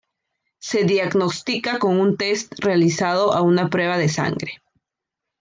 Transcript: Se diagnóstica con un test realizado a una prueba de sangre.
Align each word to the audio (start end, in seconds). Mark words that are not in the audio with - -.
Se 0.57 0.83
diagnóstica 0.83 1.77
con 1.77 1.99
un 1.99 2.17
test 2.17 2.53
realizado 2.59 3.33
a 3.35 3.43
una 3.43 3.69
prueba 3.69 3.99
de 3.99 4.09
sangre. 4.09 4.59